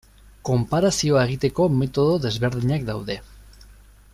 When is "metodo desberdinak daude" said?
1.81-3.19